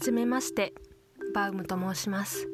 [0.00, 0.72] はじめまして
[1.34, 2.48] バウムと申します。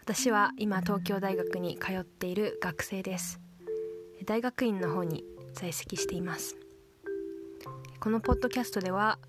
[0.00, 3.38] 私は今東京大学に通っている学生です。
[4.24, 5.22] 大学院の方に
[5.54, 6.56] 在籍しています。
[8.00, 9.20] このポッドキャストでは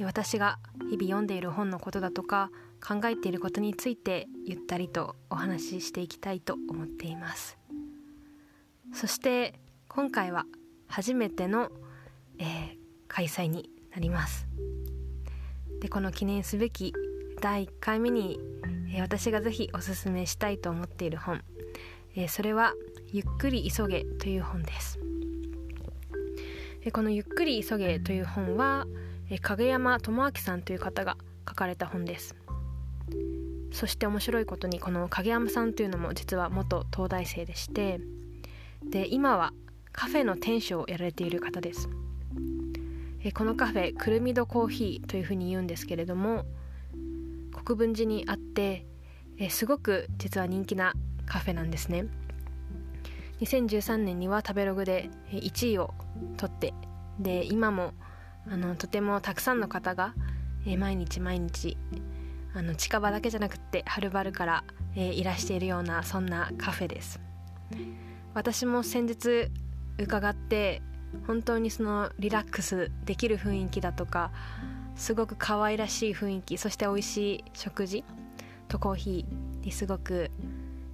[0.00, 7.58] 私が日々読んでいる本のことだとか考えていることについてゆったりとお話ししていきたいと思っています。
[8.94, 10.46] そして今回は
[10.86, 11.68] 初めての、
[12.38, 12.76] えー、
[13.08, 14.46] 開催になります。
[15.86, 16.92] でこの記念すべき
[17.40, 18.40] 第1回目に、
[18.92, 21.44] えー、私がぜひおすすめしたいと思っている本、
[22.16, 22.74] えー、それは
[23.12, 24.98] 「ゆっくり急げ」という本です、
[26.82, 28.88] え、この「ゆっくり急げ」という本は、
[29.30, 31.16] え影山智明さんという方が
[31.48, 32.34] 書かれた本です。
[33.70, 38.00] そして面白いことにこの影山さんというのも実は元東大生でして
[38.82, 39.52] で今は
[39.92, 41.88] カフェの店主をやられている方です。
[43.26, 46.44] えこのカフェくるみどコーヒーというふうに言うんですけれども
[47.52, 48.86] 国分寺にあって
[49.36, 50.94] えすごく実は人気な
[51.26, 52.06] カフェなんですね。
[53.40, 55.92] 2013年には食べログで1位を
[56.36, 56.72] 取って
[57.18, 57.94] で今も
[58.48, 60.14] あのとてもたくさんの方が、
[60.64, 61.76] え毎日毎日
[62.54, 67.18] あの近場だけじゃなくってはるばるから、えいらしているようなそんなカフェです。
[68.34, 69.50] 私も先日
[69.98, 70.80] 伺って
[71.26, 74.30] 本当にそのリラックスできる雰囲気だとか
[74.96, 78.04] すごく可愛らしい雰囲気そして美味しい食事
[78.68, 80.30] とコーヒーにすごく、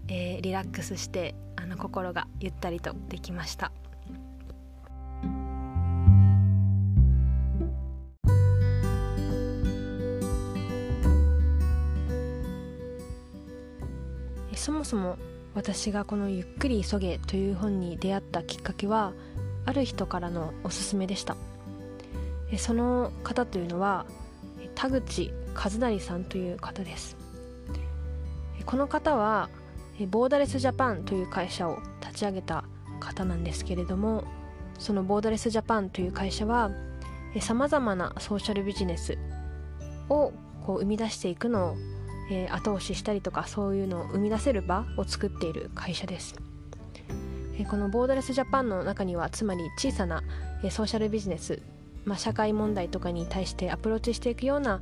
[0.09, 3.73] えー、リラックスしてあの心がゆったりとできました。
[14.63, 15.17] そもそも
[15.57, 19.13] 私がこの「ゆっくり急げ」という本に出会ったきっかけは
[19.65, 21.37] ある人からのおすすめでした。
[22.59, 24.07] その方というのは
[24.75, 27.17] 田口和成さんという方です。
[28.67, 29.49] この方は
[30.11, 32.65] ボーダレスジャパンという会社を立ち上げた
[33.01, 34.25] 方なんですけれども
[34.79, 36.71] そのボーダレスジャパンという会社は
[37.41, 39.19] さまざまなソーシャルビジネス
[40.09, 40.33] を
[40.65, 41.77] こう生み出していくのを、
[42.51, 46.35] 後押ししたりとかそういうのを生み出せる場を作っている会社です。
[47.67, 50.23] このボーダレスジャパンの中にはつまり小さな、
[50.71, 51.63] ソーシャルビジネス、
[52.05, 54.81] まあ、社会問題とかに対してアプローチしていくような、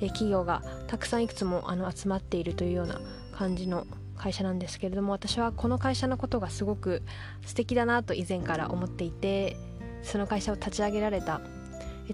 [0.00, 3.00] 企業がたくさんいくつもあの集まっているというような
[3.32, 7.02] 感じの会社なんですけれども私はこの会社のことがすごく
[7.46, 9.56] 素敵だなと以前から思っていて
[10.02, 11.40] その会社を立ち上げられた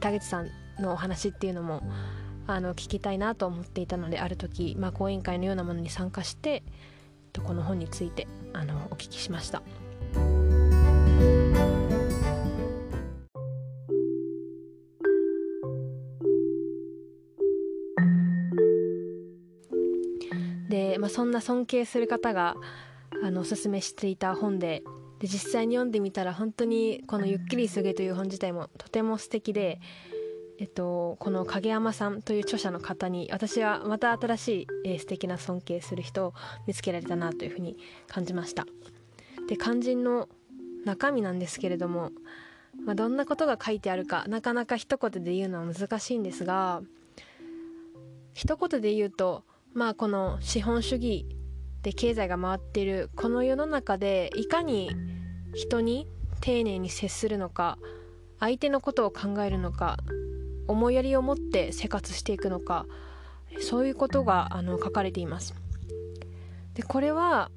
[0.00, 1.82] 田口さんのお話っていうのも
[2.46, 6.62] あの聞きたいなと思っていたのである時、まあ、講演会のようなものに参加して
[7.42, 9.62] この本についてあのお聞きしました。
[21.14, 22.56] そんな尊敬する方が
[23.22, 24.82] あのおすすめしていた本で
[25.20, 29.80] で実際に読んでみたら本当にこの「ゆっくり急げ」という本自体もとても素敵で、
[30.58, 36.34] えっと、この影山さんという著者の方に私はまた新しい、えー、素敵な尊敬する人を
[36.66, 37.76] 見つけられたなというふうに
[38.08, 38.66] 感じました。
[39.46, 40.28] で肝心の
[40.84, 42.10] 中身なんですけれども、
[42.84, 46.82] まあ、どんなことが書いてあるかなかなか一言で言うのは難しいんですが
[48.32, 51.26] 一言で言うとまあこの資本主義
[51.82, 54.90] で経済が回っているこの世の中でいかに
[55.52, 56.08] 人に
[56.40, 57.78] 丁寧に接するのか
[58.38, 59.98] 相手のことを考えるのか
[60.68, 62.86] 思いやりを持って生活していくのか
[63.60, 65.54] そういうことがあの書かれています。
[66.74, 67.50] でこれは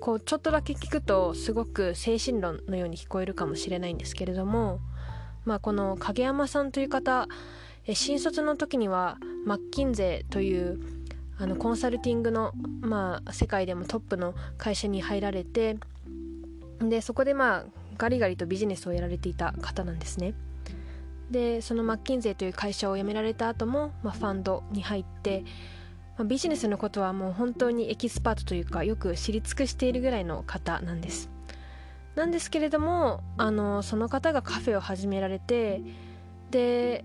[0.00, 4.80] こうちょっとだけ聞くとすごく精神論のように聞こえるかもしれないんですけれども、
[5.44, 7.26] まあ、この影山さんという方
[7.92, 10.97] 新卒の時にはマッキンゼという
[11.38, 15.76] あのコンサルティングの、まあ、世界でもトップの会社に入られて
[16.80, 17.64] でそこでまあ
[17.96, 20.34] ガリガリとビジネスをやられていた方なんですね。
[21.30, 25.44] でそのマッキンゼという会社を辞められた後も、まあ、ファンドに入って
[26.18, 31.30] まあ、ビジネスのことはもう本当にエキスパートというかよく知り尽くしているぐらいの方なんです。
[32.16, 35.80] なんですけれどもあのその方がカフェを始められて
[36.50, 37.04] で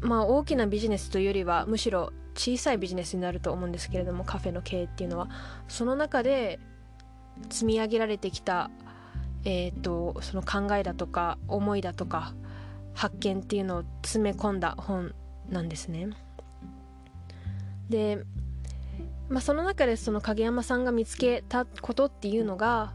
[0.00, 5.28] まあ大きなビジネスというよりはむしろ小さいビジネスになると思うんですけれどもカフェの経営っていうのは。
[5.68, 6.58] その中で
[7.50, 8.70] 積み上げられてきた、
[9.44, 12.34] えーと、その考えだとか思いだとか
[12.94, 15.14] 発見っていうのを詰め込んだ本
[15.48, 16.08] なんですね。
[17.88, 18.24] で
[19.28, 22.92] まあ、その中でその影山さんが見つけたことっていうのが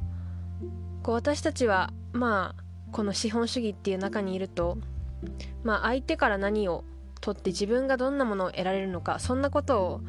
[1.01, 4.77] こう私たちはまあこの資本主義っていう中にいると、
[5.63, 6.83] まあ、相手から何を
[7.21, 10.01] とって自分がどんなものを得られるのかそんなことを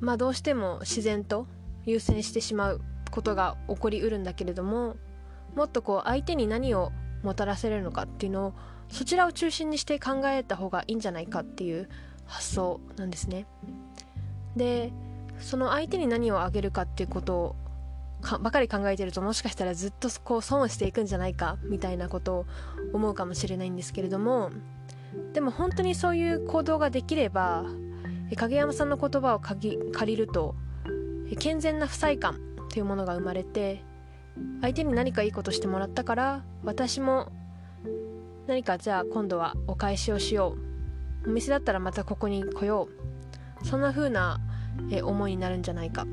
[0.00, 1.46] まあどうしても自然と
[1.84, 2.80] 優先してしまう
[3.10, 4.96] ことが起こりうるんだけれども
[5.54, 6.92] もっとこう相手に何を
[7.22, 8.54] もたらせるのかっていうのを
[8.88, 11.88] そちらを中心にして考えた方がいいんじゃないかっていう
[12.26, 13.46] 発想なんですね。
[14.56, 14.92] で
[15.38, 17.56] その相手に何をあげるかっていうことを
[18.40, 22.46] ばかり考えてるともしかしたらずっとこう損していくんじゃないかみたいなことを
[22.92, 24.50] 思うかもしれないんですけれども
[25.32, 27.64] でも本当にそういう行動ができれば
[28.36, 30.54] 影山さんの言葉を借りると
[31.38, 32.38] 健全な不細感
[32.70, 33.84] というものが生まれて
[34.60, 37.32] 相手に何かいいことしてもらったから私も
[38.46, 40.56] 何かじゃあ今度はお返しをしよ
[41.24, 41.30] う。
[41.30, 42.88] お店だったらまたここに来よ
[43.62, 43.66] う。
[43.66, 44.40] そんな風な
[45.02, 46.06] 思いになるんじゃないか。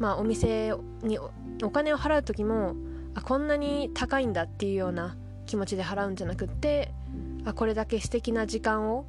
[0.00, 1.20] まあお店に
[1.62, 2.74] お金を払う時も
[3.14, 5.16] あこんなに高いんだっていうような
[5.46, 6.92] 気持ちで払うんじゃなくって
[7.44, 9.06] あこれだけ素敵な時間を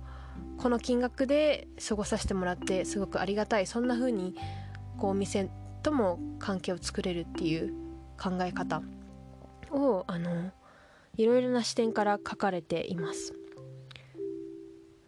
[0.58, 3.68] この金額で過ごさせてもらってすごくありがたい。
[3.68, 4.36] そんな風に
[4.98, 5.50] こうお店
[5.82, 7.74] とも関係を作れるっていう
[8.22, 8.82] 考え方
[9.72, 10.52] をあの
[11.18, 13.34] いろいろな視点から書かれています。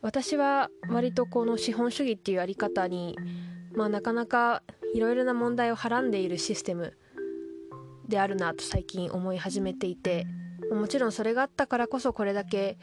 [0.01, 3.17] 私は割とこの資本主義っていうあり方に、
[3.73, 4.61] まあ、なかなか
[4.93, 6.95] いろいろな問題をはらんでいるシステム
[8.07, 10.27] であるなと最近思い始めていて
[10.71, 12.77] もちろんそれがあったからこそこれだけ、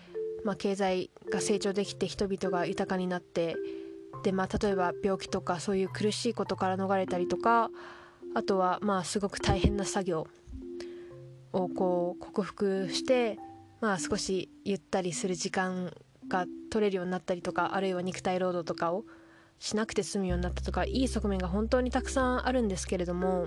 [0.45, 3.57] まあ、経済が成長できて人々が豊かになって
[4.23, 7.71] で、まあ、例えば病気とかそういう苦しいことから逃れたりとか
[8.35, 10.27] あとはまあすごく大変な作業
[11.53, 13.39] をこう克服して、
[13.81, 15.93] まあ、少しゆったりする時間
[16.29, 19.05] が取れるようになったりとかあるいは肉体労働とかを
[19.59, 23.47] しなくて済むようになったとかいい側面が本当にたくさんあるんですけれども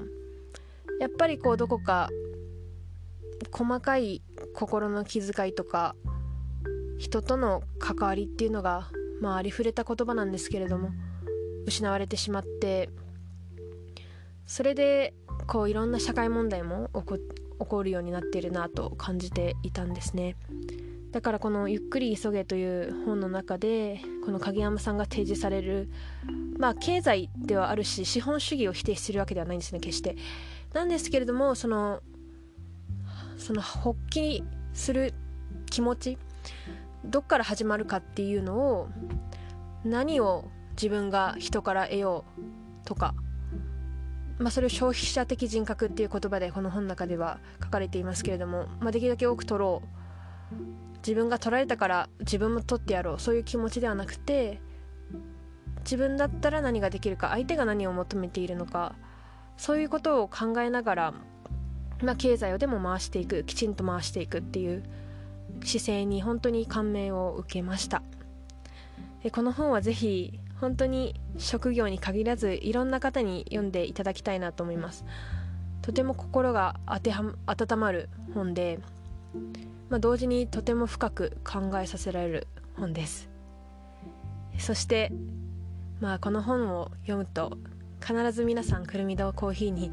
[1.00, 2.10] やっぱりこうどこか
[3.52, 4.22] 細かい
[4.54, 5.96] 心の気遣いとか
[6.98, 8.90] 人との関わりっていうのが、
[9.22, 10.92] まあ、ありふれた言葉なんですけれども
[11.66, 12.90] 失われてしまって
[14.46, 15.14] それで
[15.48, 20.36] こういろんな社会問題も起こ起こるようになっているなと感じていたんですね。
[21.12, 25.90] だからこの「ゆっくり急げ」という本の中でこの影山さんが提示される
[26.58, 30.18] まあ経済ではあるし資本主義を否定してるわけではないんですね決して。
[30.74, 32.04] なんですけれどもその
[33.38, 34.44] その発起
[34.74, 35.14] する
[35.68, 36.18] 気持ち
[37.06, 38.90] どっから始まるかっていうのを
[39.84, 42.42] 何を自分が人から得よう
[42.86, 43.16] とか
[44.38, 49.88] まあ、それを消費者的人格っていう言葉でこの本の中では書かれていますけれども、まあ、できるだけ多く取ろう。
[50.98, 53.19] 自分が取られたから自分も取ってやろう。
[53.19, 54.60] そういう気持ちではなくて
[55.86, 58.96] 自分だったら何ができるか相手が何を求めているのか
[59.56, 61.13] そういうことを考えながら、
[62.01, 64.84] まあ、経済をでも回していくきちんと回していくっていう
[65.63, 68.02] 姿勢に本当に感銘を受けました。
[69.31, 75.06] この本はぜひ本当に職業に限らずいろんな方に読んでいただきたいなと思います。
[75.81, 78.80] とても心が当ては温まる本で、
[79.90, 83.30] まあ、同時にとても深く考えさせられる本です。
[84.58, 85.12] そして
[86.00, 87.58] まあこの本を読むと
[88.01, 89.92] 必ず皆さんくるみ堂コーヒーに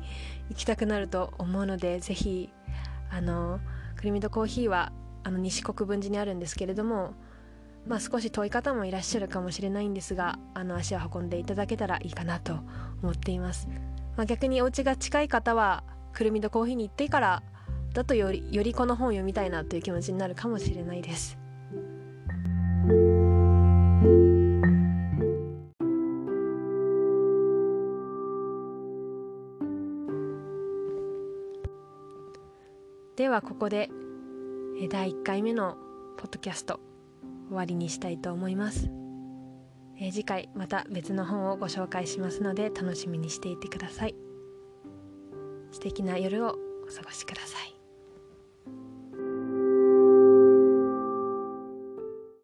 [0.50, 2.50] 行きたくなると思うのでぜひ
[3.10, 3.60] あの
[3.96, 4.92] くるみ堂コーヒーは
[5.24, 7.14] あの西国分寺にあるんですけれども
[7.86, 12.60] まあ、少し遠い方もいらっしゃるかもしれないんですがあの足を運んでいただけたらいいかなと
[13.02, 13.68] 思っています、
[14.16, 17.42] まあ、逆にお家が近い方はくるみとコーヒーに行ってから
[17.92, 21.38] だとよりよりこの本を読みたいなという気持ちになるかもしれないです。
[33.16, 33.90] ではここで
[34.88, 35.76] 第1回目の
[36.18, 36.80] ポッドキャスト
[37.48, 38.88] 終わりにしたいと思います、
[39.98, 44.14] えー、次回また別の本をご紹介しますので楽しみにしていてください。
[45.72, 46.52] 素敵な夜をお
[46.94, 47.81] 過ごしください。